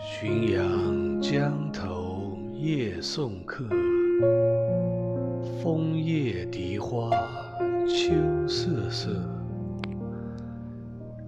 [0.00, 3.68] 浔阳江头夜送客，
[5.62, 7.10] 枫叶荻花
[7.86, 8.14] 秋
[8.48, 9.10] 瑟瑟。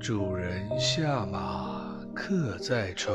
[0.00, 3.12] 主人下马客在船，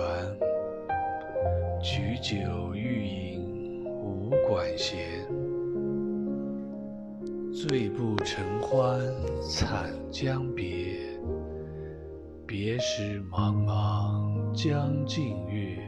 [1.81, 5.25] 举酒欲饮无管弦。
[7.51, 8.99] 醉不成欢
[9.41, 10.95] 惨将别，
[12.63, 15.79] 别时茫茫江浸月。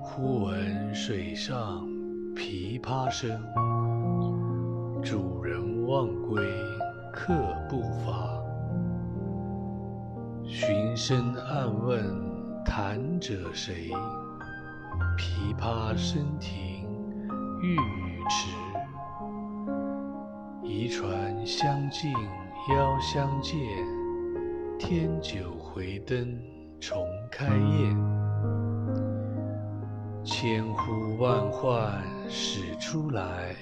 [0.00, 1.86] 忽闻水上
[2.34, 3.38] 琵琶声，
[5.02, 6.42] 主人忘归
[7.12, 7.34] 客
[7.68, 8.42] 不发。
[10.46, 12.02] 寻声暗问
[12.64, 13.90] 弹者谁？
[15.18, 16.88] 琵琶声停
[17.60, 18.56] 欲语迟。
[20.64, 22.10] 移船相近
[22.74, 23.60] 邀相见，
[24.80, 26.40] 添酒回灯
[26.80, 27.94] 重开宴。
[30.24, 33.54] 千呼万唤始出来，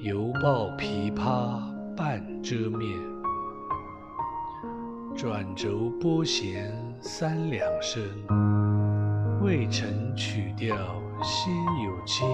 [0.00, 1.58] 犹抱琵琶
[1.96, 2.86] 半遮面。
[5.16, 8.02] 转轴拨弦三两声，
[9.42, 10.76] 未成曲调
[11.22, 11.50] 先
[11.82, 12.28] 有情。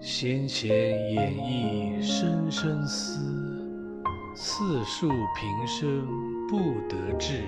[0.00, 0.70] 弦弦
[1.12, 3.49] 掩抑声声思，
[4.34, 6.06] 似诉平生
[6.48, 7.44] 不得志。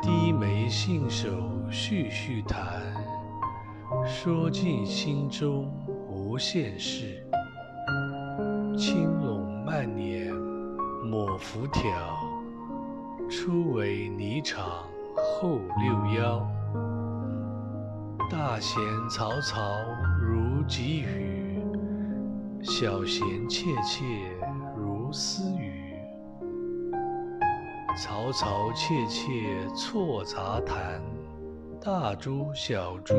[0.00, 1.28] 低眉信手
[1.70, 2.82] 续续弹，
[4.06, 5.72] 说尽心中
[6.08, 7.24] 无限事。
[8.76, 10.32] 轻拢慢捻
[11.04, 11.90] 抹浮挑，
[13.28, 14.58] 初为霓裳
[15.16, 16.46] 后六幺。
[18.30, 19.58] 大弦嘈嘈
[20.20, 21.60] 如急雨，
[22.62, 24.04] 小弦切切
[25.08, 25.94] 如私语。
[27.96, 29.32] 嘈嘈切切
[29.74, 31.00] 错杂弹，
[31.80, 33.14] 大珠小珠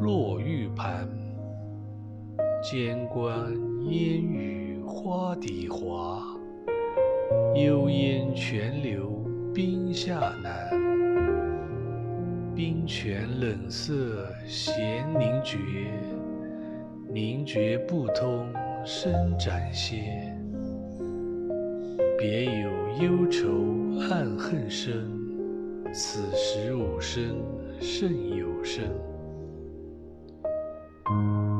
[0.00, 1.08] 落玉盘。
[2.60, 3.52] 间关
[3.84, 6.24] 烟雨花底滑，
[7.54, 9.24] 幽咽泉流
[9.54, 10.72] 冰下难。
[12.52, 15.56] 冰泉冷涩弦凝绝，
[17.08, 18.52] 凝绝不通
[18.84, 20.36] 声暂歇。
[22.22, 23.48] 别有忧愁
[24.08, 25.10] 暗恨生，
[25.92, 27.36] 此时五声
[27.80, 28.84] 胜有声。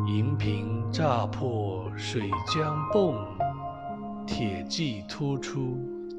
[0.06, 3.16] 银瓶乍破水浆迸，
[4.24, 5.76] 铁骑突出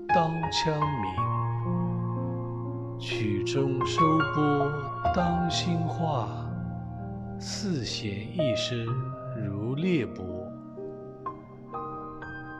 [0.09, 2.99] 刀枪鸣。
[2.99, 4.01] 曲终收
[4.35, 4.69] 拨
[5.15, 6.27] 当心画，
[7.39, 8.77] 四弦一声
[9.47, 10.21] 如裂帛。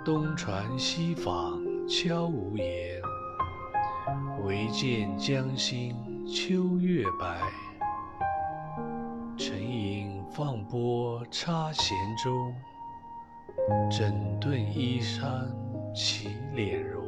[0.06, 3.02] 东船西舫悄无言，
[4.46, 5.94] 唯见江心
[6.26, 7.42] 秋月白。
[9.38, 12.56] 沉吟放拨插弦中，
[13.92, 15.54] 整顿衣衫
[15.94, 17.04] 起敛容。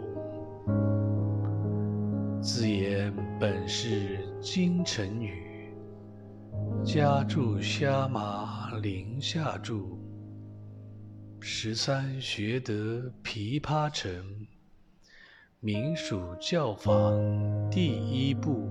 [2.41, 5.73] 自言本是京城女，
[6.83, 9.97] 家住虾马陵下住。
[11.39, 14.11] 十三学得琵琶成，
[15.65, 17.19] 名属教坊
[17.71, 18.69] 第一部。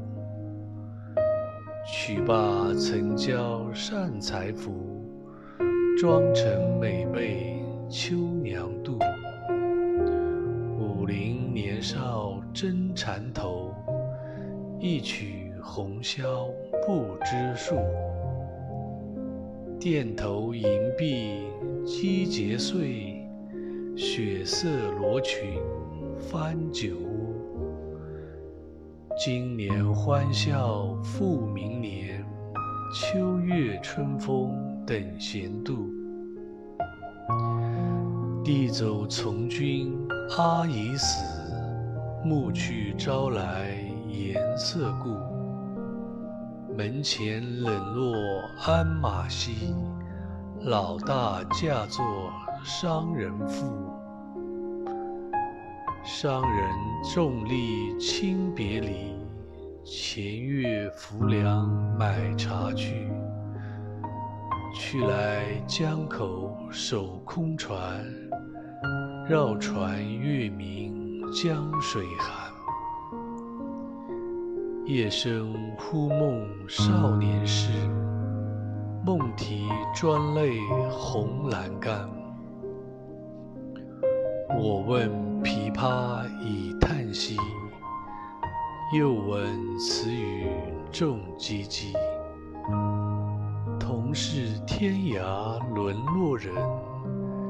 [1.85, 5.05] 曲罢曾教善才服，
[5.99, 8.97] 妆成每被秋娘妒。
[10.79, 13.75] 五陵年少争缠头，
[14.79, 16.49] 一曲红绡
[16.87, 17.75] 不知数。
[19.81, 20.65] 钿头银
[20.97, 21.43] 篦
[21.85, 23.27] 击节碎，
[23.97, 25.61] 血色罗裙
[26.19, 26.97] 翻酒。
[29.17, 32.25] 今年欢笑复明年，
[32.93, 34.53] 秋月春风
[34.85, 35.89] 等闲度。
[38.43, 39.97] 弟走从军
[40.37, 41.25] 阿姨死，
[42.25, 43.71] 暮去朝来
[44.09, 45.17] 颜色故。
[46.77, 48.15] 门前冷落
[48.67, 49.75] 鞍马稀，
[50.63, 52.05] 老大嫁作
[52.65, 53.94] 商人妇。
[56.05, 56.69] 商人
[57.03, 59.17] 重利轻别离，
[59.83, 61.67] 前月浮梁
[61.99, 63.11] 买茶去。
[64.75, 68.05] 去来江口守空船，
[69.27, 72.53] 绕船月明江水寒。
[74.85, 77.73] 夜深忽梦少年事，
[79.07, 80.61] 梦啼专泪
[80.91, 82.07] 红阑干。
[84.59, 85.11] 我问
[85.45, 87.37] 琵琶已叹息，
[88.97, 90.49] 又闻此语
[90.91, 91.93] 重唧唧。
[93.79, 96.55] 同是天涯沦落人，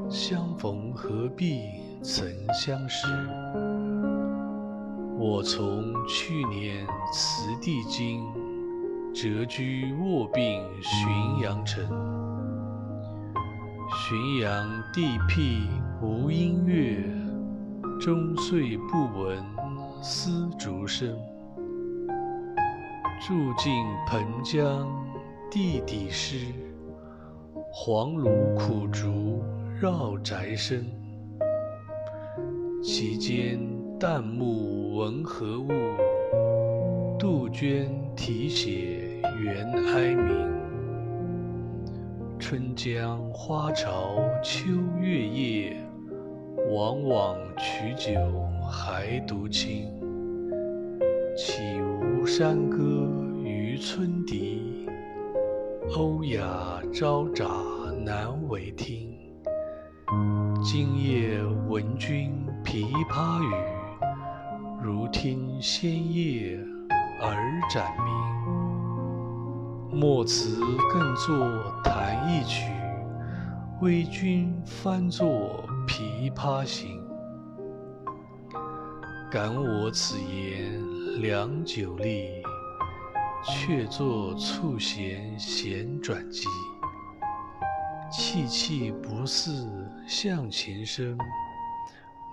[0.09, 1.61] 相逢何必
[2.03, 3.07] 曾相识。
[5.17, 8.25] 我从去年辞帝京，
[9.13, 11.81] 谪居卧病浔阳城。
[14.09, 15.69] 浔阳地僻
[16.01, 17.01] 无音乐，
[18.05, 19.43] 终岁不闻
[19.99, 21.09] 丝竹声。
[23.19, 24.87] 住近彭江
[25.49, 26.53] 地底湿，
[27.71, 29.43] 黄芦苦竹
[29.81, 30.85] 绕宅生。
[32.83, 33.59] 其间
[33.99, 35.71] 旦暮闻何物？
[37.17, 40.47] 杜鹃啼血猿哀鸣。
[42.37, 44.69] 春江花朝秋
[44.99, 45.83] 月夜，
[46.71, 48.11] 往往取酒
[48.67, 49.87] 还独倾。
[51.37, 52.77] 岂无山歌
[53.43, 54.87] 与村笛？
[55.95, 57.45] 欧雅招札
[58.03, 59.13] 难为听。
[60.63, 62.33] 今夜闻君
[62.63, 63.53] 琵琶语，
[64.81, 66.57] 如听仙乐
[67.21, 67.37] 耳
[67.71, 68.07] 暂明。
[69.99, 70.59] 莫辞
[70.91, 72.71] 更作弹一曲，
[73.81, 75.27] 为君翻作
[75.87, 77.01] 《琵琶行》。
[79.31, 80.81] 感我此言
[81.21, 82.41] 良久立，
[83.43, 86.47] 却作促弦弦转急。
[88.11, 89.67] 凄凄不似
[90.07, 91.17] 向前声，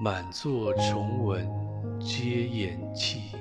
[0.00, 1.48] 满座重闻
[1.98, 3.36] 皆掩泣。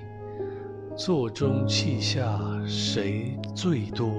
[0.96, 4.12] 座中泣下谁最多？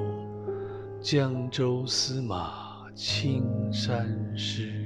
[1.01, 4.07] 江州司马青衫
[4.37, 4.82] 湿。